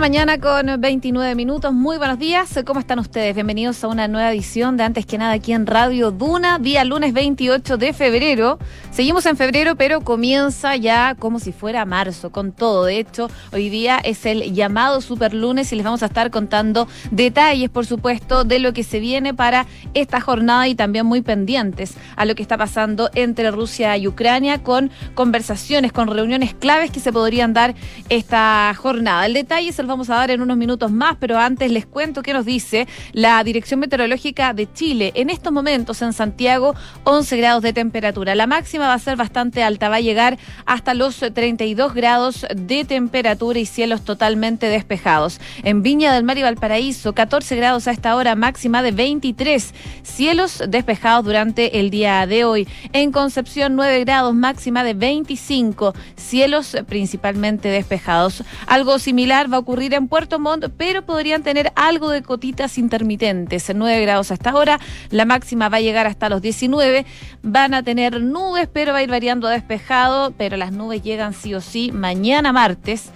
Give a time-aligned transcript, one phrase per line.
[0.00, 1.72] mañana con 29 minutos.
[1.72, 2.60] Muy buenos días.
[2.64, 3.34] ¿Cómo están ustedes?
[3.34, 7.12] Bienvenidos a una nueva edición de Antes que nada aquí en Radio Duna, día lunes
[7.12, 8.58] 28 de febrero.
[8.92, 12.84] Seguimos en febrero, pero comienza ya como si fuera marzo, con todo.
[12.84, 16.86] De hecho, hoy día es el llamado super lunes y les vamos a estar contando
[17.10, 21.94] detalles, por supuesto, de lo que se viene para esta jornada y también muy pendientes
[22.14, 27.00] a lo que está pasando entre Rusia y Ucrania con conversaciones, con reuniones claves que
[27.00, 27.74] se podrían dar
[28.08, 29.26] esta jornada.
[29.26, 32.22] El detalle se los vamos a dar en unos minutos más, pero antes les cuento
[32.22, 35.12] qué nos dice la Dirección Meteorológica de Chile.
[35.14, 36.74] En estos momentos en Santiago,
[37.04, 38.34] 11 grados de temperatura.
[38.34, 42.84] La máxima va a ser bastante alta, va a llegar hasta los 32 grados de
[42.84, 45.40] temperatura y cielos totalmente despejados.
[45.62, 49.74] En Viña del Mar y Valparaíso, 14 grados a esta hora, máxima de 23.
[50.02, 52.68] Cielos despejados durante el día de hoy.
[52.92, 55.94] En Concepción, 9 grados, máxima de 25.
[56.16, 58.44] Cielos principalmente despejados.
[58.66, 63.72] Algo similar va a ocurrir en Puerto Montt, pero podrían tener algo de cotitas intermitentes.
[63.74, 67.06] 9 grados hasta ahora, la máxima va a llegar hasta los 19.
[67.42, 71.32] Van a tener nubes, pero va a ir variando a despejado, pero las nubes llegan
[71.32, 73.12] sí o sí mañana martes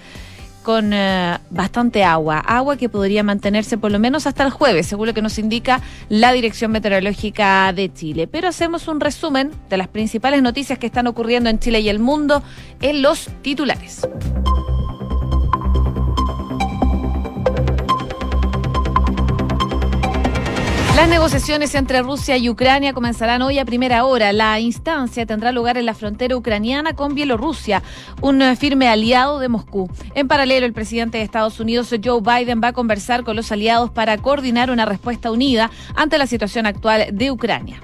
[0.62, 5.08] con eh, bastante agua, agua que podría mantenerse por lo menos hasta el jueves, según
[5.08, 8.28] lo que nos indica la Dirección Meteorológica de Chile.
[8.28, 11.98] Pero hacemos un resumen de las principales noticias que están ocurriendo en Chile y el
[11.98, 12.42] mundo
[12.80, 14.06] en los titulares.
[20.95, 24.33] Las negociaciones entre Rusia y Ucrania comenzarán hoy a primera hora.
[24.33, 27.83] La instancia tendrá lugar en la frontera ucraniana con Bielorrusia,
[28.21, 29.91] un firme aliado de Moscú.
[30.15, 33.91] En paralelo, el presidente de Estados Unidos, Joe Biden, va a conversar con los aliados
[33.91, 37.81] para coordinar una respuesta unida ante la situación actual de Ucrania.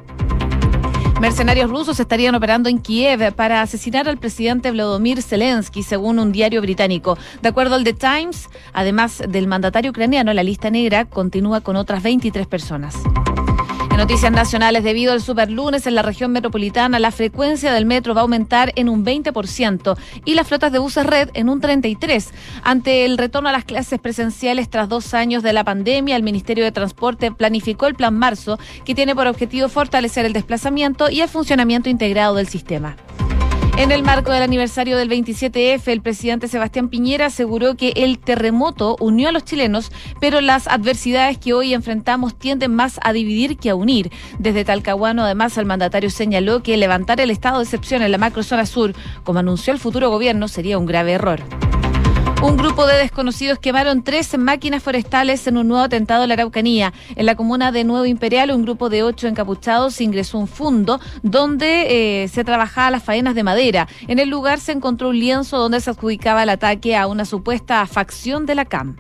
[1.20, 6.62] Mercenarios rusos estarían operando en Kiev para asesinar al presidente Vladimir Zelensky, según un diario
[6.62, 7.18] británico.
[7.42, 12.04] De acuerdo al The Times, además del mandatario ucraniano, la lista negra continúa con otras
[12.04, 12.94] 23 personas.
[13.98, 14.84] Noticias nacionales.
[14.84, 18.88] Debido al superlunes en la región metropolitana, la frecuencia del metro va a aumentar en
[18.88, 22.30] un 20% y las flotas de buses red en un 33%.
[22.62, 26.62] Ante el retorno a las clases presenciales tras dos años de la pandemia, el Ministerio
[26.62, 31.28] de Transporte planificó el Plan Marzo, que tiene por objetivo fortalecer el desplazamiento y el
[31.28, 32.94] funcionamiento integrado del sistema.
[33.78, 38.96] En el marco del aniversario del 27F, el presidente Sebastián Piñera aseguró que el terremoto
[38.98, 43.70] unió a los chilenos, pero las adversidades que hoy enfrentamos tienden más a dividir que
[43.70, 44.10] a unir.
[44.40, 48.66] Desde Talcahuano, además, el mandatario señaló que levantar el estado de excepción en la macrozona
[48.66, 51.40] sur, como anunció el futuro gobierno, sería un grave error.
[52.40, 56.92] Un grupo de desconocidos quemaron tres máquinas forestales en un nuevo atentado en la Araucanía.
[57.16, 61.00] En la comuna de Nuevo Imperial, un grupo de ocho encapuchados ingresó a un fundo
[61.24, 63.88] donde eh, se trabajaba las faenas de madera.
[64.06, 67.84] En el lugar se encontró un lienzo donde se adjudicaba el ataque a una supuesta
[67.86, 68.96] facción de la CAM.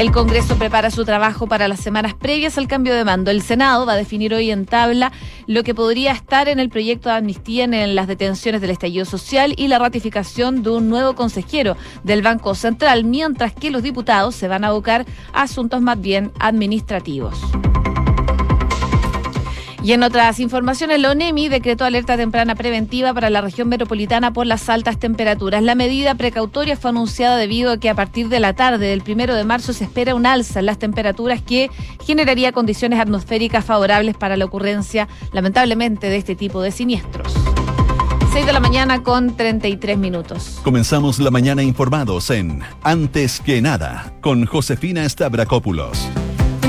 [0.00, 3.30] El Congreso prepara su trabajo para las semanas previas al cambio de mando.
[3.30, 5.12] El Senado va a definir hoy en tabla
[5.46, 9.52] lo que podría estar en el proyecto de amnistía en las detenciones del estallido social
[9.58, 14.48] y la ratificación de un nuevo consejero del Banco Central, mientras que los diputados se
[14.48, 17.38] van a abocar a asuntos más bien administrativos.
[19.82, 24.46] Y en otras informaciones, la ONEMI decretó alerta temprana preventiva para la región metropolitana por
[24.46, 25.62] las altas temperaturas.
[25.62, 29.34] La medida precautoria fue anunciada debido a que a partir de la tarde del primero
[29.34, 31.70] de marzo se espera un alza en las temperaturas que
[32.04, 37.32] generaría condiciones atmosféricas favorables para la ocurrencia, lamentablemente, de este tipo de siniestros.
[38.32, 40.60] 6 de la mañana con 33 minutos.
[40.62, 46.06] Comenzamos la mañana informados en Antes que nada con Josefina Stavrakopoulos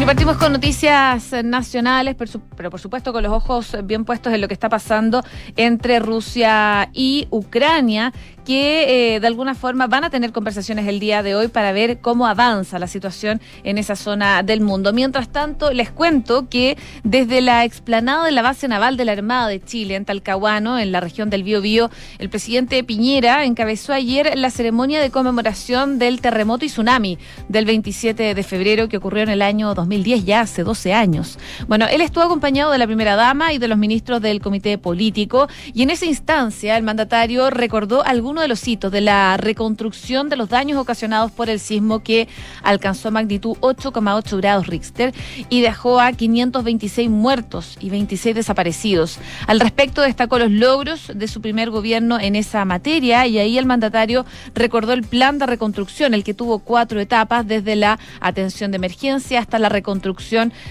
[0.01, 4.47] y partimos con noticias nacionales, pero por supuesto con los ojos bien puestos en lo
[4.47, 5.23] que está pasando
[5.55, 8.11] entre Rusia y Ucrania,
[8.43, 11.99] que eh, de alguna forma van a tener conversaciones el día de hoy para ver
[12.01, 14.93] cómo avanza la situación en esa zona del mundo.
[14.93, 19.47] Mientras tanto, les cuento que desde la explanada de la base naval de la Armada
[19.47, 24.49] de Chile, en Talcahuano, en la región del Biobío, el presidente Piñera encabezó ayer la
[24.49, 29.41] ceremonia de conmemoración del terremoto y tsunami del 27 de febrero que ocurrió en el
[29.41, 31.37] año 2010, ya hace 12 años.
[31.67, 35.47] Bueno, él estuvo acompañado de la primera dama y de los ministros del comité político
[35.73, 40.29] y en esa instancia el mandatario recordó algunos uno de los hitos de la reconstrucción
[40.29, 42.29] de los daños ocasionados por el sismo que
[42.63, 45.13] alcanzó magnitud 8,8 grados Richter
[45.49, 49.19] y dejó a 526 muertos y 26 desaparecidos.
[49.47, 53.65] Al respecto destacó los logros de su primer gobierno en esa materia y ahí el
[53.65, 58.77] mandatario recordó el plan de reconstrucción, el que tuvo cuatro etapas desde la atención de
[58.77, 59.80] emergencia hasta la reconstrucción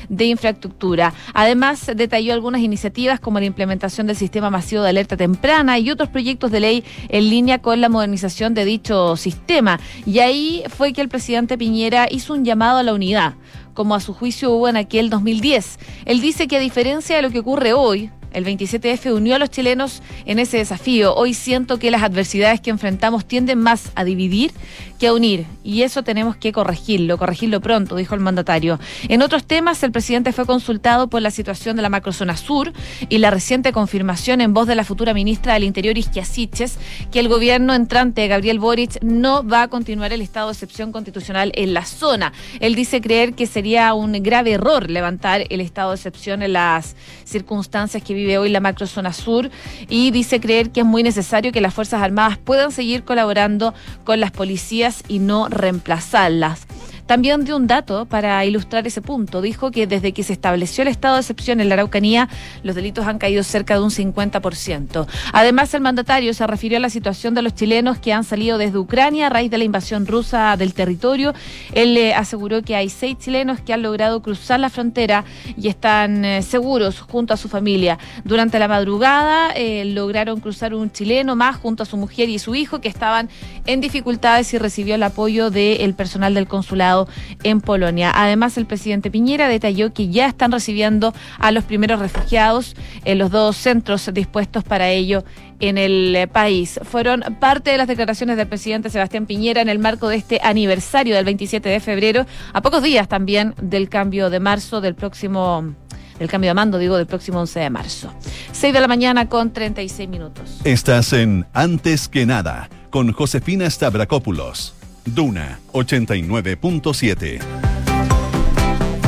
[0.09, 1.13] de infraestructura.
[1.35, 6.09] Además, detalló algunas iniciativas como la implementación del sistema masivo de alerta temprana y otros
[6.09, 9.81] proyectos de ley en línea con la modernización de dicho sistema.
[10.07, 13.35] Y ahí fue que el presidente Piñera hizo un llamado a la unidad
[13.75, 15.79] como a su juicio hubo en aquel 2010.
[16.05, 19.51] Él dice que a diferencia de lo que ocurre hoy, el 27F unió a los
[19.51, 21.15] chilenos en ese desafío.
[21.15, 24.53] Hoy siento que las adversidades que enfrentamos tienden más a dividir
[25.01, 25.47] que a unir.
[25.65, 28.79] Y eso tenemos que corregirlo, corregirlo pronto, dijo el mandatario.
[29.09, 32.73] En otros temas, el presidente fue consultado por la situación de la macrozona sur
[33.09, 36.79] y la reciente confirmación en voz de la futura ministra del Interior, Isquia Siches,
[37.11, 41.51] que el gobierno entrante, Gabriel Boric, no va a continuar el estado de excepción constitucional
[41.55, 42.33] en la zona.
[42.61, 46.95] Él dice creer que sería un grave error levantar el estado de excepción en las
[47.25, 49.51] circunstancias que vive hoy la macrozona sur
[49.89, 53.75] y dice creer que es muy necesario que las Fuerzas Armadas puedan seguir colaborando
[54.05, 56.67] con las policías y no reemplazarlas.
[57.11, 59.43] También dio un dato para ilustrar ese punto.
[59.43, 62.29] Dijo que desde que se estableció el estado de excepción en la Araucanía,
[62.63, 65.09] los delitos han caído cerca de un 50%.
[65.33, 68.79] Además, el mandatario se refirió a la situación de los chilenos que han salido desde
[68.79, 71.35] Ucrania a raíz de la invasión rusa del territorio.
[71.73, 75.25] Él le aseguró que hay seis chilenos que han logrado cruzar la frontera
[75.57, 77.99] y están eh, seguros junto a su familia.
[78.23, 82.55] Durante la madrugada eh, lograron cruzar un chileno más junto a su mujer y su
[82.55, 83.29] hijo que estaban
[83.67, 87.00] en dificultades y recibió el apoyo del personal del consulado
[87.43, 88.13] en Polonia.
[88.15, 92.75] Además, el presidente Piñera detalló que ya están recibiendo a los primeros refugiados
[93.05, 95.25] en los dos centros dispuestos para ello
[95.61, 96.81] en el eh, país.
[96.83, 101.15] Fueron parte de las declaraciones del presidente Sebastián Piñera en el marco de este aniversario
[101.15, 105.75] del 27 de febrero, a pocos días también del cambio de marzo del próximo
[106.19, 108.13] del cambio de mando, digo, del próximo 11 de marzo.
[108.53, 110.61] 6 de la mañana con 36 minutos.
[110.65, 114.80] Estás en Antes que nada con Josefina Stavrakopoulos.
[115.15, 117.70] Duna 89.7.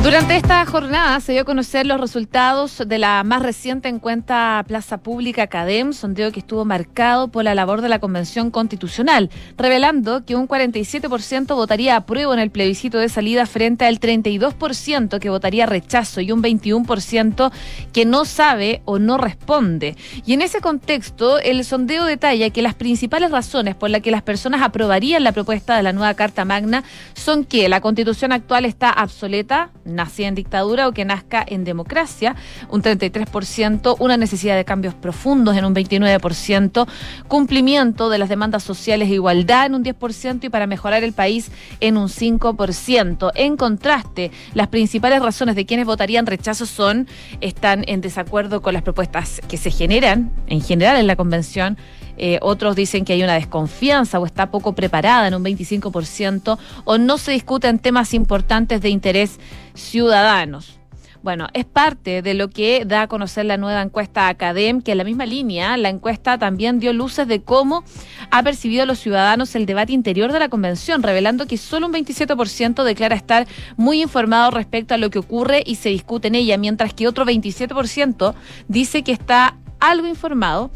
[0.03, 4.97] Durante esta jornada se dio a conocer los resultados de la más reciente encuesta Plaza
[4.97, 10.35] Pública CADEM, sondeo que estuvo marcado por la labor de la Convención Constitucional, revelando que
[10.35, 16.19] un 47% votaría apruebo en el plebiscito de salida frente al 32% que votaría rechazo
[16.19, 17.53] y un 21%
[17.93, 19.95] que no sabe o no responde.
[20.25, 24.21] Y en ese contexto, el sondeo detalla que las principales razones por las que las
[24.21, 26.83] personas aprobarían la propuesta de la nueva Carta Magna
[27.13, 32.35] son que la Constitución actual está obsoleta, nacida en dictadura o que nazca en democracia,
[32.69, 36.87] un 33%, una necesidad de cambios profundos en un 29%,
[37.27, 41.51] cumplimiento de las demandas sociales e igualdad en un 10% y para mejorar el país
[41.79, 43.31] en un 5%.
[43.35, 47.07] En contraste, las principales razones de quienes votarían rechazo son,
[47.41, 51.77] están en desacuerdo con las propuestas que se generan en general en la convención
[52.17, 56.97] eh, otros dicen que hay una desconfianza o está poco preparada en un 25%, o
[56.97, 59.39] no se discuten temas importantes de interés
[59.73, 60.79] ciudadanos.
[61.23, 64.97] Bueno, es parte de lo que da a conocer la nueva encuesta Academ, que en
[64.97, 67.85] la misma línea, la encuesta también dio luces de cómo
[68.29, 71.93] ha percibido a los ciudadanos el debate interior de la convención, revelando que solo un
[71.93, 76.57] 27% declara estar muy informado respecto a lo que ocurre y se discute en ella,
[76.57, 78.33] mientras que otro 27%
[78.67, 80.71] dice que está algo informado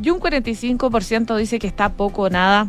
[0.00, 2.68] y un 45% dice que está poco o nada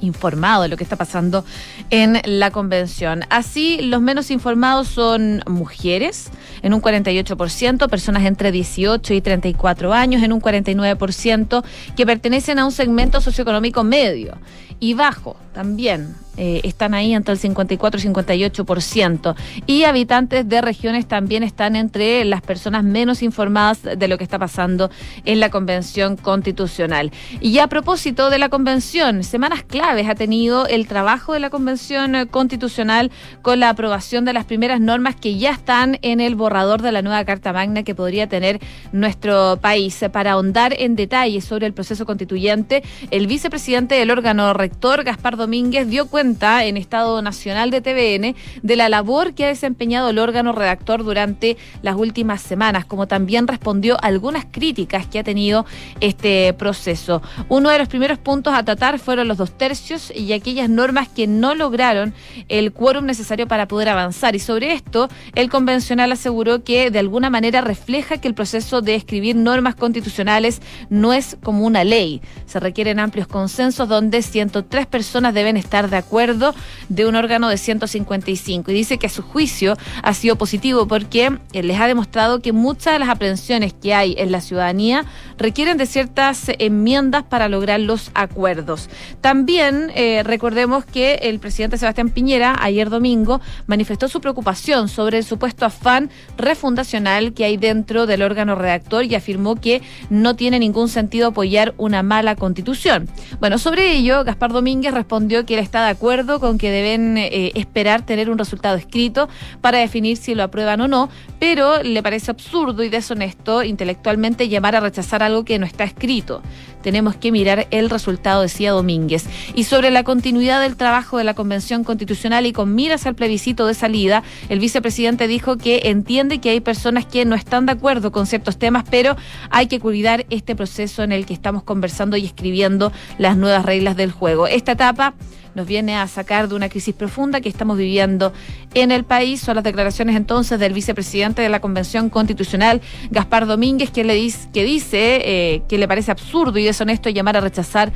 [0.00, 1.44] informado de lo que está pasando
[1.90, 3.24] en la convención.
[3.30, 6.30] Así, los menos informados son mujeres,
[6.62, 11.64] en un 48%, personas entre 18 y 34 años, en un 49%,
[11.96, 14.38] que pertenecen a un segmento socioeconómico medio
[14.80, 19.34] y bajo también, eh, están ahí entre el 54 y 58%.
[19.66, 24.38] Y habitantes de regiones también están entre las personas menos informadas de lo que está
[24.38, 24.88] pasando
[25.24, 27.10] en la Convención Constitucional.
[27.40, 32.28] Y a propósito de la Convención, semanas claves ha tenido el trabajo de la Convención
[32.30, 33.10] Constitucional
[33.42, 37.02] con la aprobación de las primeras normas que ya están en el borrador de la
[37.02, 38.60] nueva Carta Magna que podría tener
[38.92, 40.04] nuestro país.
[40.12, 45.47] Para ahondar en detalle sobre el proceso constituyente, el vicepresidente del órgano rector, Gaspar Domínguez,
[45.50, 50.52] dio cuenta en Estado Nacional de TVN de la labor que ha desempeñado el órgano
[50.52, 55.64] redactor durante las últimas semanas, como también respondió a algunas críticas que ha tenido
[56.00, 57.22] este proceso.
[57.48, 61.26] Uno de los primeros puntos a tratar fueron los dos tercios y aquellas normas que
[61.26, 62.12] no lograron
[62.48, 64.36] el quórum necesario para poder avanzar.
[64.36, 68.94] Y sobre esto, el convencional aseguró que de alguna manera refleja que el proceso de
[68.94, 72.20] escribir normas constitucionales no es como una ley.
[72.46, 76.54] Se requieren amplios consensos donde 103 personas deben estar de acuerdo
[76.88, 78.70] de un órgano de 155.
[78.70, 82.52] Y dice que a su juicio ha sido positivo porque eh, les ha demostrado que
[82.52, 85.04] muchas de las aprehensiones que hay en la ciudadanía
[85.36, 88.88] requieren de ciertas enmiendas para lograr los acuerdos.
[89.20, 95.24] También eh, recordemos que el presidente Sebastián Piñera ayer domingo manifestó su preocupación sobre el
[95.24, 100.88] supuesto afán refundacional que hay dentro del órgano redactor y afirmó que no tiene ningún
[100.88, 103.08] sentido apoyar una mala constitución.
[103.40, 107.50] Bueno, sobre ello, Gaspar Domínguez respondió que él está de acuerdo con que deben eh,
[107.54, 109.28] esperar tener un resultado escrito
[109.60, 111.08] para definir si lo aprueban o no,
[111.40, 116.40] pero le parece absurdo y deshonesto intelectualmente llamar a rechazar algo que no está escrito.
[116.82, 119.26] Tenemos que mirar el resultado, decía Domínguez.
[119.54, 123.66] Y sobre la continuidad del trabajo de la Convención Constitucional y con miras al plebiscito
[123.66, 128.12] de salida, el vicepresidente dijo que entiende que hay personas que no están de acuerdo
[128.12, 129.16] con ciertos temas, pero
[129.50, 133.96] hay que cuidar este proceso en el que estamos conversando y escribiendo las nuevas reglas
[133.96, 134.46] del juego.
[134.46, 135.07] Esta etapa
[135.54, 138.32] nos viene a sacar de una crisis profunda que estamos viviendo
[138.74, 139.40] en el país.
[139.40, 145.20] Son las declaraciones entonces del vicepresidente de la Convención Constitucional, Gaspar Domínguez, que, le dice,
[145.24, 147.92] eh, que le parece absurdo y deshonesto llamar a rechazar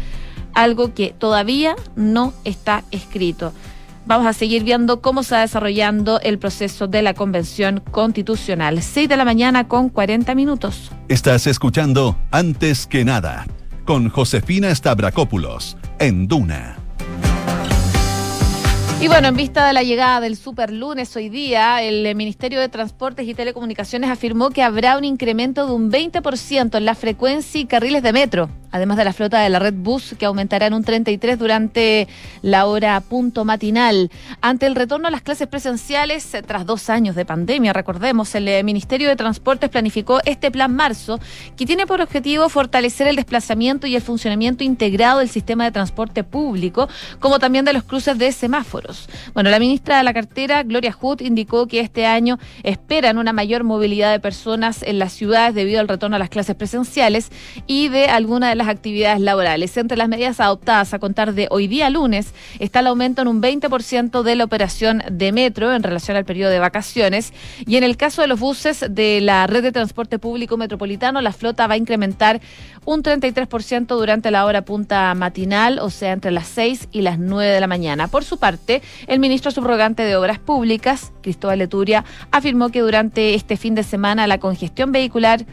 [0.54, 3.52] algo que todavía no está escrito.
[4.04, 8.82] Vamos a seguir viendo cómo se va desarrollando el proceso de la Convención Constitucional.
[8.82, 10.90] 6 de la mañana con 40 minutos.
[11.08, 13.46] Estás escuchando Antes que nada
[13.84, 16.81] con Josefina Stavrakopoulos en Duna.
[19.02, 22.68] Y bueno, en vista de la llegada del super lunes hoy día, el Ministerio de
[22.68, 27.66] Transportes y Telecomunicaciones afirmó que habrá un incremento de un 20% en la frecuencia y
[27.66, 30.82] carriles de metro además de la flota de la red bus que aumentará en un
[30.82, 32.08] 33 durante
[32.40, 34.10] la hora punto matinal.
[34.40, 38.48] Ante el retorno a las clases presenciales eh, tras dos años de pandemia, recordemos, el
[38.48, 41.20] eh, Ministerio de Transportes planificó este plan marzo
[41.56, 46.24] que tiene por objetivo fortalecer el desplazamiento y el funcionamiento integrado del sistema de transporte
[46.24, 46.88] público,
[47.20, 48.91] como también de los cruces de semáforos.
[49.34, 53.64] Bueno, la ministra de la cartera, Gloria Hood, indicó que este año esperan una mayor
[53.64, 57.30] movilidad de personas en las ciudades debido al retorno a las clases presenciales
[57.66, 59.76] y de alguna de las actividades laborales.
[59.76, 63.42] Entre las medidas adoptadas a contar de hoy día lunes está el aumento en un
[63.42, 67.32] 20% de la operación de metro en relación al periodo de vacaciones
[67.66, 71.32] y en el caso de los buses de la red de transporte público metropolitano la
[71.32, 72.40] flota va a incrementar
[72.84, 77.52] un 33% durante la hora punta matinal, o sea, entre las 6 y las 9
[77.52, 78.08] de la mañana.
[78.08, 83.56] Por su parte, el ministro subrogante de Obras Públicas, Cristóbal Leturia, afirmó que durante este
[83.56, 85.44] fin de semana la congestión vehicular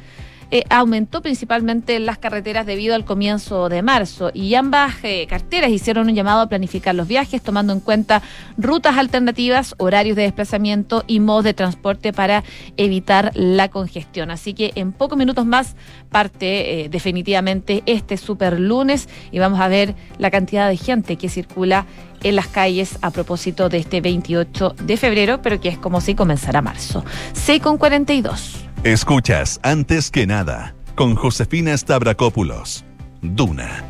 [0.51, 5.69] eh, aumentó principalmente en las carreteras debido al comienzo de marzo y ambas eh, carteras
[5.69, 8.23] hicieron un llamado a planificar los viajes tomando en cuenta
[8.57, 12.43] rutas alternativas, horarios de desplazamiento y modos de transporte para
[12.77, 14.31] evitar la congestión.
[14.31, 15.75] Así que en pocos minutos más
[16.09, 21.29] parte eh, definitivamente este super lunes y vamos a ver la cantidad de gente que
[21.29, 21.85] circula
[22.23, 26.15] en las calles a propósito de este 28 de febrero, pero que es como si
[26.15, 27.05] comenzara marzo.
[27.33, 28.68] 6 con 42.
[28.85, 32.85] Escuchas antes que nada con Josefina Stavrakopoulos.
[33.21, 33.83] Duna.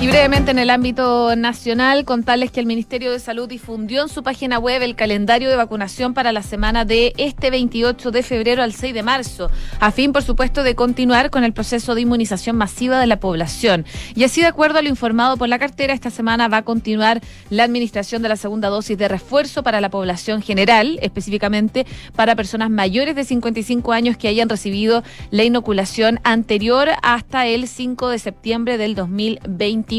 [0.00, 4.22] Y brevemente en el ámbito nacional, contarles que el Ministerio de Salud difundió en su
[4.22, 8.72] página web el calendario de vacunación para la semana de este 28 de febrero al
[8.72, 12.98] 6 de marzo, a fin, por supuesto, de continuar con el proceso de inmunización masiva
[12.98, 13.84] de la población.
[14.14, 17.20] Y así, de acuerdo a lo informado por la cartera, esta semana va a continuar
[17.50, 22.70] la administración de la segunda dosis de refuerzo para la población general, específicamente para personas
[22.70, 28.78] mayores de 55 años que hayan recibido la inoculación anterior hasta el 5 de septiembre
[28.78, 29.89] del 2020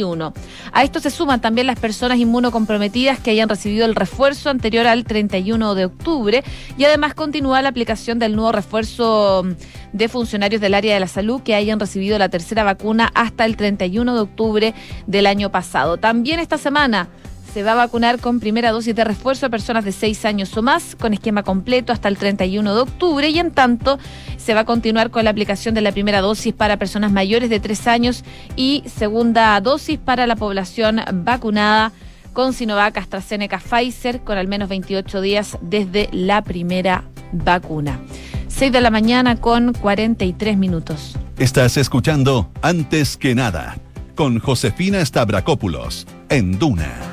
[0.72, 5.04] a esto se suman también las personas inmunocomprometidas que hayan recibido el refuerzo anterior al
[5.04, 6.44] 31 de octubre
[6.78, 9.46] y además continúa la aplicación del nuevo refuerzo
[9.92, 13.58] de funcionarios del área de la salud que hayan recibido la tercera vacuna hasta el
[13.58, 14.74] 31 de octubre
[15.08, 15.98] del año pasado.
[15.98, 17.10] También esta semana
[17.54, 20.62] se va a vacunar con primera dosis de refuerzo a personas de 6 años o
[20.62, 24.00] más, con esquema completo hasta el 31 de octubre, y en tanto
[24.38, 27.60] se va a continuar con la aplicación de la primera dosis para personas mayores de
[27.60, 28.24] 3 años
[28.56, 31.92] y segunda dosis para la población vacunada
[32.34, 37.04] con Sinovac, AstraZeneca, Pfizer, con al menos 28 días desde la primera
[37.34, 38.00] vacuna.
[38.48, 41.18] 6 de la mañana con 43 minutos.
[41.38, 43.78] Estás escuchando Antes que nada
[44.16, 47.11] con Josefina Stavrakopoulos en Duna.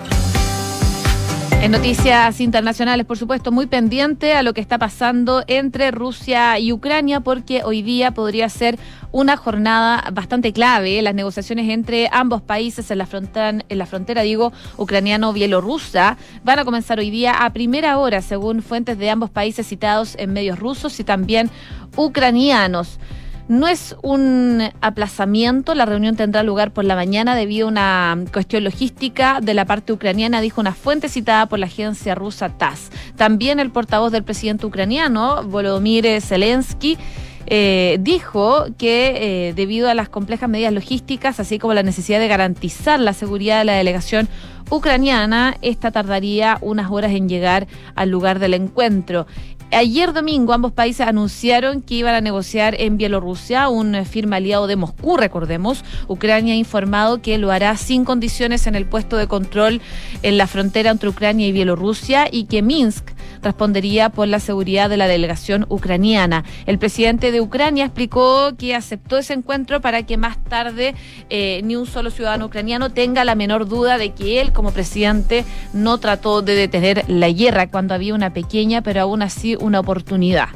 [1.61, 6.73] En noticias internacionales, por supuesto, muy pendiente a lo que está pasando entre Rusia y
[6.73, 8.79] Ucrania, porque hoy día podría ser
[9.11, 11.03] una jornada bastante clave.
[11.03, 16.65] Las negociaciones entre ambos países en la frontera, en la frontera digo, ucraniano-bielorrusa, van a
[16.65, 21.01] comenzar hoy día a primera hora, según fuentes de ambos países citados en medios rusos
[21.01, 21.51] y también
[21.97, 23.01] ucranianos.
[23.49, 28.63] No es un aplazamiento, la reunión tendrá lugar por la mañana debido a una cuestión
[28.63, 32.91] logística de la parte ucraniana, dijo una fuente citada por la agencia rusa TASS.
[33.17, 36.99] También el portavoz del presidente ucraniano, Volodymyr Zelensky,
[37.47, 42.29] eh, dijo que eh, debido a las complejas medidas logísticas, así como la necesidad de
[42.29, 44.29] garantizar la seguridad de la delegación
[44.69, 49.27] ucraniana, esta tardaría unas horas en llegar al lugar del encuentro.
[49.71, 54.77] Ayer domingo ambos países anunciaron que iban a negociar en Bielorrusia, un firme aliado de
[54.77, 55.85] Moscú, recordemos.
[56.09, 59.83] Ucrania ha informado que lo hará sin condiciones en el puesto de control
[60.23, 63.11] en la frontera entre Ucrania y Bielorrusia y que Minsk
[63.43, 66.45] respondería por la seguridad de la delegación ucraniana.
[66.67, 70.95] El presidente de Ucrania explicó que aceptó ese encuentro para que más tarde
[71.31, 75.45] eh, ni un solo ciudadano ucraniano tenga la menor duda de que él como presidente
[75.73, 80.49] no trató de detener la guerra cuando había una pequeña pero aún así una oportunidad.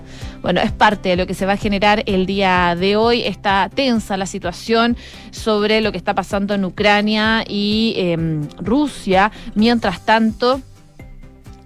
[0.42, 3.22] Bueno, es parte de lo que se va a generar el día de hoy.
[3.22, 4.96] Está tensa la situación
[5.30, 9.30] sobre lo que está pasando en Ucrania y em, Rusia.
[9.54, 10.60] Mientras tanto,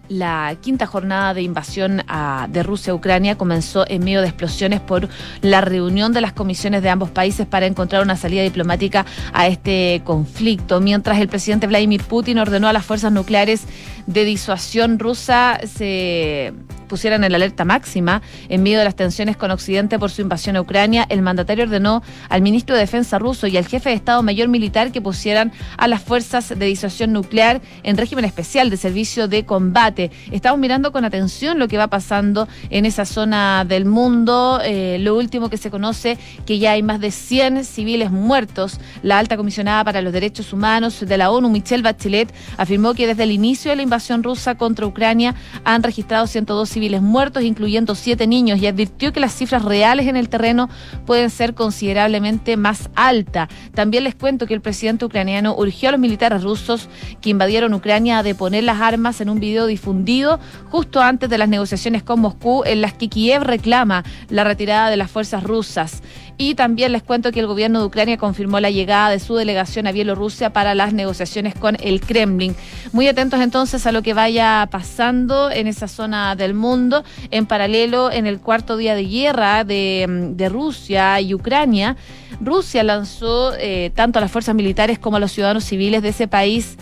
[0.08, 2.02] la quinta jornada de invasión
[2.48, 5.08] de Rusia a Ucrania comenzó en medio de explosiones por
[5.40, 10.02] la reunión de las comisiones de ambos países para encontrar una salida diplomática a este
[10.04, 10.80] conflicto.
[10.80, 13.64] Mientras el presidente Vladimir Putin ordenó a las fuerzas nucleares
[14.06, 16.52] de disuasión rusa se
[16.86, 20.60] pusieran en alerta máxima en medio de las tensiones con Occidente por su invasión a
[20.60, 24.48] Ucrania, el mandatario ordenó al ministro de Defensa ruso y al jefe de Estado Mayor
[24.48, 29.44] Militar que pusieran a las fuerzas de disuasión nuclear en régimen especial de servicio de
[29.44, 30.10] combate.
[30.30, 34.60] Estamos mirando con atención lo que va pasando en esa zona del mundo.
[34.64, 38.80] Eh, lo último que se conoce, que ya hay más de 100 civiles muertos.
[39.02, 43.24] La alta comisionada para los derechos humanos de la ONU, Michelle Bachelet, afirmó que desde
[43.24, 48.26] el inicio de la invasión rusa contra Ucrania han registrado 102 civiles muertos, incluyendo siete
[48.26, 50.68] niños, y advirtió que las cifras reales en el terreno
[51.06, 53.48] pueden ser considerablemente más altas.
[53.72, 56.90] También les cuento que el presidente ucraniano urgió a los militares rusos
[57.22, 61.48] que invadieron Ucrania a deponer las armas en un video difundido justo antes de las
[61.48, 66.02] negociaciones con Moscú, en las que Kiev reclama la retirada de las fuerzas rusas.
[66.38, 69.86] Y también les cuento que el gobierno de Ucrania confirmó la llegada de su delegación
[69.86, 72.54] a Bielorrusia para las negociaciones con el Kremlin.
[72.92, 77.04] Muy atentos entonces a lo que vaya pasando en esa zona del mundo.
[77.30, 81.96] En paralelo, en el cuarto día de guerra de, de Rusia y Ucrania,
[82.40, 86.28] Rusia lanzó eh, tanto a las fuerzas militares como a los ciudadanos civiles de ese
[86.28, 86.76] país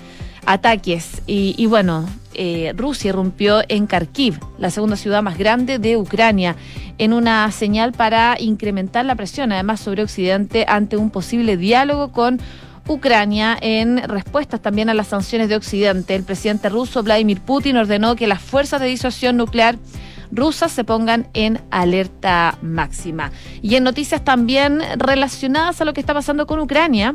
[0.47, 1.23] ataques.
[1.27, 6.57] Y, y bueno, eh, Rusia irrumpió en Kharkiv, la segunda ciudad más grande de Ucrania,
[6.99, 12.41] en una señal para incrementar la presión, además, sobre Occidente ante un posible diálogo con
[12.87, 16.15] Ucrania en respuestas también a las sanciones de Occidente.
[16.15, 19.79] El presidente ruso Vladimir Putin ordenó que las fuerzas de disuasión nuclear
[20.31, 23.31] rusas se pongan en alerta máxima.
[23.63, 27.15] Y en noticias también relacionadas a lo que está pasando con Ucrania,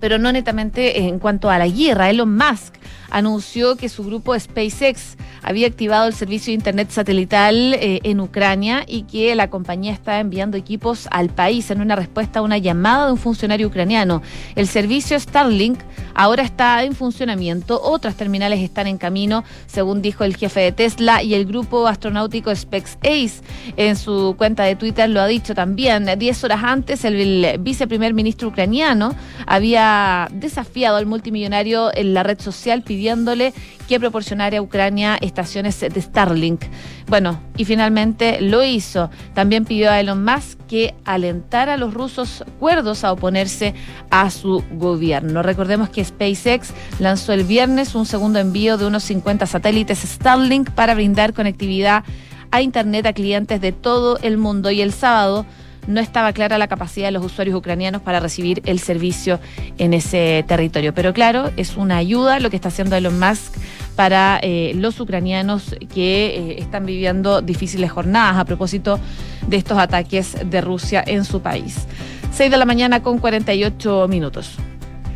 [0.00, 2.74] pero no netamente en cuanto a la guerra, Elon Musk
[3.10, 8.84] anunció que su grupo SpaceX había activado el servicio de Internet satelital eh, en Ucrania
[8.86, 13.06] y que la compañía está enviando equipos al país en una respuesta a una llamada
[13.06, 14.22] de un funcionario ucraniano.
[14.54, 15.80] El servicio Starlink
[16.14, 21.22] ahora está en funcionamiento, otras terminales están en camino, según dijo el jefe de Tesla
[21.22, 23.42] y el grupo astronáutico SpaceX.
[23.76, 26.08] En su cuenta de Twitter lo ha dicho también.
[26.18, 29.14] Diez horas antes, el viceprimer ministro ucraniano
[29.46, 33.54] había desafiado al multimillonario en la red social pidiéndole
[33.88, 36.64] que proporcionara a Ucrania estaciones de Starlink.
[37.08, 39.10] Bueno, y finalmente lo hizo.
[39.32, 43.74] También pidió a Elon Musk que alentara a los rusos cuerdos a oponerse
[44.10, 45.42] a su gobierno.
[45.42, 50.94] Recordemos que SpaceX lanzó el viernes un segundo envío de unos 50 satélites Starlink para
[50.94, 52.04] brindar conectividad
[52.50, 55.46] a Internet a clientes de todo el mundo y el sábado
[55.86, 59.40] no estaba clara la capacidad de los usuarios ucranianos para recibir el servicio
[59.78, 60.94] en ese territorio.
[60.94, 63.54] Pero claro, es una ayuda lo que está haciendo Elon Musk
[63.96, 68.98] para eh, los ucranianos que eh, están viviendo difíciles jornadas a propósito
[69.46, 71.86] de estos ataques de Rusia en su país.
[72.32, 74.56] 6 de la mañana con 48 minutos.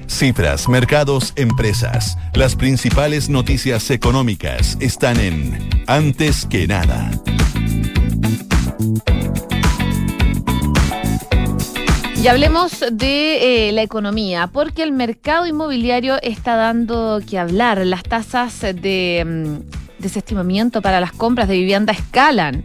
[0.07, 2.17] Cifras, mercados, empresas.
[2.35, 7.11] Las principales noticias económicas están en Antes que nada.
[12.25, 17.85] Y hablemos de eh, la economía, porque el mercado inmobiliario está dando que hablar.
[17.85, 22.65] Las tasas de mm, desestimamiento para las compras de vivienda escalan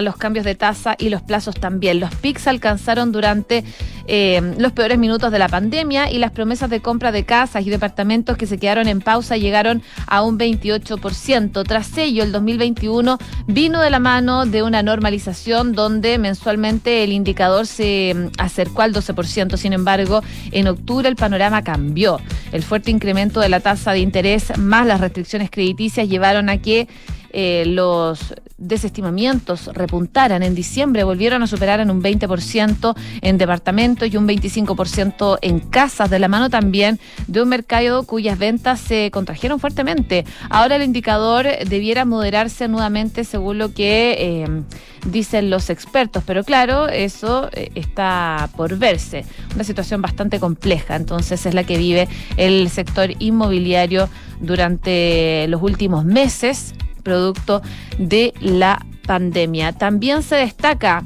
[0.00, 2.00] los cambios de tasa y los plazos también.
[2.00, 3.64] Los PICs alcanzaron durante
[4.06, 7.70] eh, los peores minutos de la pandemia y las promesas de compra de casas y
[7.70, 11.64] departamentos que se quedaron en pausa llegaron a un 28%.
[11.66, 17.66] Tras ello, el 2021 vino de la mano de una normalización donde mensualmente el indicador
[17.66, 19.56] se mm, acercó al 12%.
[19.56, 22.20] Sin embargo, en octubre el panorama cambió.
[22.52, 26.88] El fuerte incremento de la tasa de interés más las restricciones crediticias llevaron a que
[27.32, 30.42] eh, los desestimamientos repuntaran.
[30.42, 36.10] En diciembre volvieron a superar en un 20% en departamentos y un 25% en casas,
[36.10, 40.24] de la mano también de un mercado cuyas ventas se contrajeron fuertemente.
[40.50, 44.62] Ahora el indicador debiera moderarse nuevamente según lo que eh,
[45.06, 49.24] dicen los expertos, pero claro, eso eh, está por verse.
[49.54, 54.08] Una situación bastante compleja, entonces es la que vive el sector inmobiliario
[54.40, 57.62] durante los últimos meses producto
[57.98, 59.72] de la pandemia.
[59.72, 61.04] También se destaca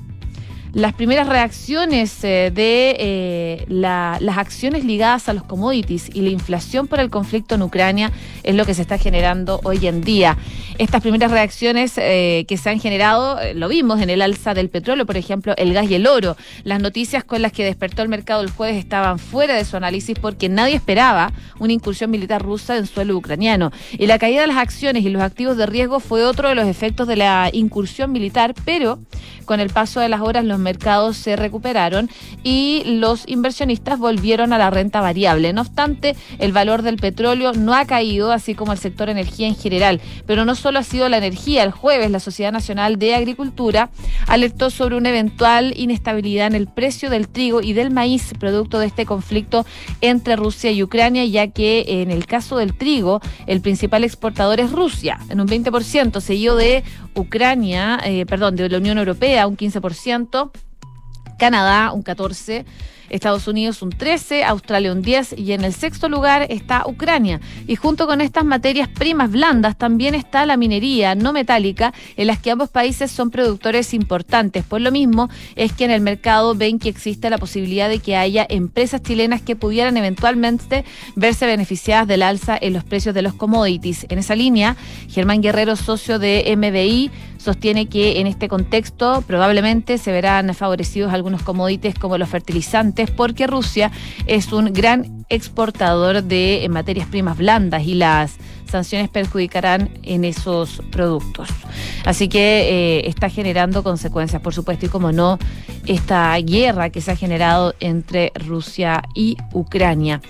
[0.76, 6.86] las primeras reacciones eh, de eh, las acciones ligadas a los commodities y la inflación
[6.86, 8.12] por el conflicto en Ucrania
[8.42, 10.36] es lo que se está generando hoy en día.
[10.76, 15.06] Estas primeras reacciones eh, que se han generado, lo vimos en el alza del petróleo,
[15.06, 16.36] por ejemplo, el gas y el oro.
[16.62, 20.18] Las noticias con las que despertó el mercado el jueves estaban fuera de su análisis
[20.18, 23.72] porque nadie esperaba una incursión militar rusa en suelo ucraniano.
[23.92, 26.66] Y la caída de las acciones y los activos de riesgo fue otro de los
[26.66, 28.98] efectos de la incursión militar, pero
[29.46, 32.10] con el paso de las horas los mercados se recuperaron
[32.42, 35.52] y los inversionistas volvieron a la renta variable.
[35.52, 39.54] No obstante, el valor del petróleo no ha caído, así como el sector energía en
[39.54, 40.00] general.
[40.26, 41.62] Pero no solo ha sido la energía.
[41.62, 43.90] El jueves, la Sociedad Nacional de Agricultura
[44.26, 48.86] alertó sobre una eventual inestabilidad en el precio del trigo y del maíz, producto de
[48.86, 49.64] este conflicto
[50.00, 54.72] entre Rusia y Ucrania, ya que en el caso del trigo, el principal exportador es
[54.72, 56.82] Rusia, en un 20%, seguido de
[57.14, 60.50] Ucrania, eh, perdón, de la Unión Europea, un 15%,
[61.36, 62.64] Canadá, un 14%,
[63.10, 67.40] Estados Unidos un 13, Australia un 10 y en el sexto lugar está Ucrania.
[67.66, 72.38] Y junto con estas materias primas blandas también está la minería no metálica, en las
[72.38, 74.64] que ambos países son productores importantes.
[74.64, 78.16] Por lo mismo es que en el mercado ven que existe la posibilidad de que
[78.16, 83.34] haya empresas chilenas que pudieran eventualmente verse beneficiadas del alza en los precios de los
[83.34, 84.06] commodities.
[84.08, 84.76] En esa línea,
[85.08, 91.42] Germán Guerrero, socio de MBI, sostiene que en este contexto probablemente se verán favorecidos algunos
[91.42, 93.90] commodities como los fertilizantes porque Rusia
[94.26, 98.36] es un gran exportador de materias primas blandas y las
[98.70, 101.48] sanciones perjudicarán en esos productos.
[102.04, 105.38] Así que eh, está generando consecuencias, por supuesto, y como no,
[105.86, 110.20] esta guerra que se ha generado entre Rusia y Ucrania.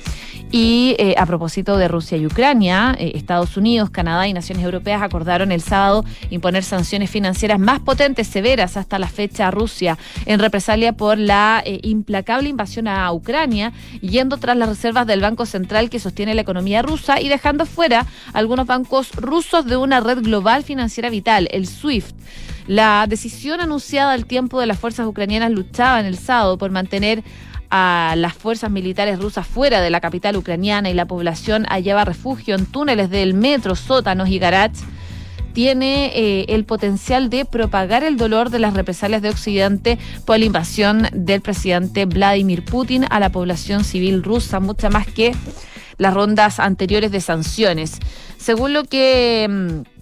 [0.52, 5.02] Y eh, a propósito de Rusia y Ucrania, eh, Estados Unidos, Canadá y naciones europeas
[5.02, 10.38] acordaron el sábado imponer sanciones financieras más potentes, severas hasta la fecha a Rusia, en
[10.38, 15.98] represalia por la implacable invasión a Ucrania, yendo tras las reservas del Banco Central que
[15.98, 21.10] sostiene la economía rusa y dejando fuera algunos bancos rusos de una red global financiera
[21.10, 22.14] vital, el SWIFT.
[22.66, 27.22] La decisión anunciada al tiempo de las fuerzas ucranianas luchaban el sábado por mantener
[27.70, 32.54] a las fuerzas militares rusas fuera de la capital ucraniana y la población hallaba refugio
[32.54, 34.84] en túneles del metro, sótanos y garages,
[35.52, 40.44] tiene eh, el potencial de propagar el dolor de las represalias de Occidente por la
[40.44, 45.32] invasión del presidente Vladimir Putin a la población civil rusa, mucha más que
[45.96, 47.98] las rondas anteriores de sanciones.
[48.36, 49.95] Según lo que mm,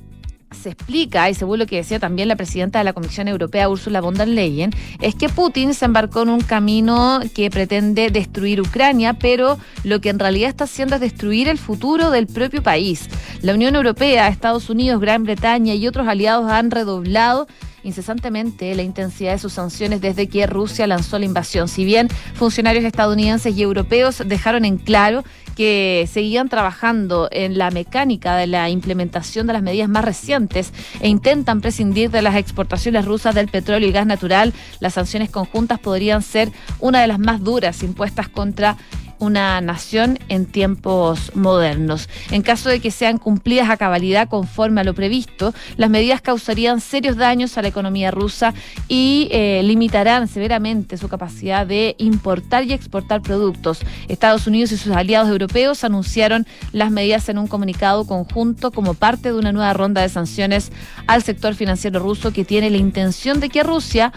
[0.54, 4.00] se explica, y según lo que decía también la presidenta de la Comisión Europea, Ursula
[4.00, 9.14] von der Leyen, es que Putin se embarcó en un camino que pretende destruir Ucrania,
[9.14, 13.08] pero lo que en realidad está haciendo es destruir el futuro del propio país.
[13.42, 17.46] La Unión Europea, Estados Unidos, Gran Bretaña y otros aliados han redoblado
[17.84, 21.68] incesantemente la intensidad de sus sanciones desde que Rusia lanzó la invasión.
[21.68, 25.22] Si bien funcionarios estadounidenses y europeos dejaron en claro
[25.54, 31.08] que seguían trabajando en la mecánica de la implementación de las medidas más recientes e
[31.08, 36.22] intentan prescindir de las exportaciones rusas del petróleo y gas natural, las sanciones conjuntas podrían
[36.22, 38.76] ser una de las más duras impuestas contra
[39.18, 42.08] una nación en tiempos modernos.
[42.30, 46.80] En caso de que sean cumplidas a cabalidad conforme a lo previsto, las medidas causarían
[46.80, 48.54] serios daños a la economía rusa
[48.88, 53.80] y eh, limitarán severamente su capacidad de importar y exportar productos.
[54.08, 59.32] Estados Unidos y sus aliados europeos anunciaron las medidas en un comunicado conjunto como parte
[59.32, 60.72] de una nueva ronda de sanciones
[61.06, 64.12] al sector financiero ruso que tiene la intención de que Rusia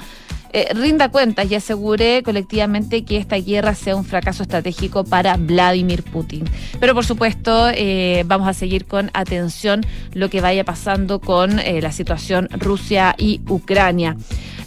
[0.53, 6.03] eh, rinda cuentas y asegure colectivamente que esta guerra sea un fracaso estratégico para Vladimir
[6.03, 6.45] Putin.
[6.79, 11.81] Pero por supuesto, eh, vamos a seguir con atención lo que vaya pasando con eh,
[11.81, 14.17] la situación Rusia y Ucrania.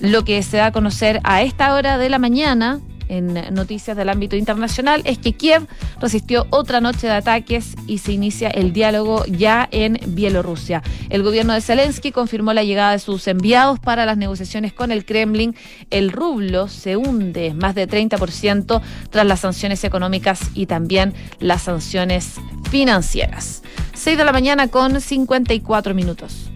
[0.00, 4.08] Lo que se da a conocer a esta hora de la mañana en noticias del
[4.08, 5.66] ámbito internacional es que Kiev
[6.00, 10.82] resistió otra noche de ataques y se inicia el diálogo ya en Bielorrusia.
[11.08, 15.04] El gobierno de Zelensky confirmó la llegada de sus enviados para las negociaciones con el
[15.04, 15.56] Kremlin.
[15.90, 22.36] El rublo se hunde más de 30% tras las sanciones económicas y también las sanciones
[22.70, 23.62] financieras.
[23.94, 26.49] 6 de la mañana con 54 minutos.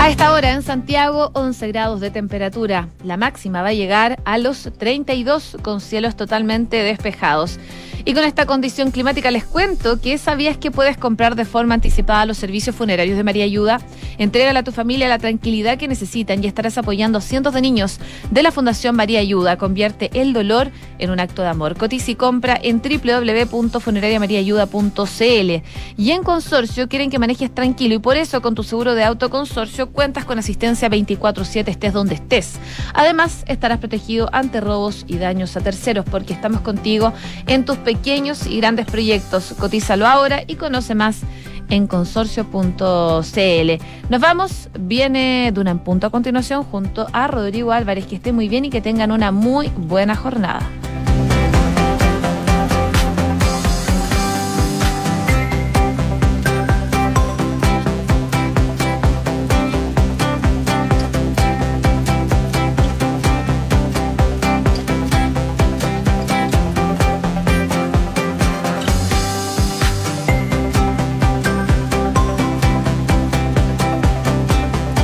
[0.00, 2.88] A esta hora en Santiago, 11 grados de temperatura.
[3.02, 7.58] La máxima va a llegar a los 32 con cielos totalmente despejados.
[8.04, 12.24] Y con esta condición climática les cuento que sabías que puedes comprar de forma anticipada
[12.24, 13.82] los servicios funerarios de María Ayuda.
[14.16, 18.00] Entrégale a tu familia la tranquilidad que necesitan y estarás apoyando a cientos de niños
[18.30, 19.58] de la Fundación María Ayuda.
[19.58, 21.76] Convierte el dolor en un acto de amor.
[21.76, 25.50] Cotiza y compra en www.funerariamariaayuda.cl.
[25.98, 29.28] Y en Consorcio quieren que manejes tranquilo y por eso con tu seguro de auto
[29.28, 32.58] Consorcio cuentas con asistencia 24/7 estés donde estés.
[32.94, 37.12] Además, estarás protegido ante robos y daños a terceros porque estamos contigo
[37.46, 39.54] en tus pequeños y grandes proyectos.
[39.58, 41.20] Cotízalo ahora y conoce más
[41.68, 43.84] en consorcio.cl.
[44.08, 48.06] Nos vamos, viene Duna en punto a continuación junto a Rodrigo Álvarez.
[48.06, 50.60] Que esté muy bien y que tengan una muy buena jornada.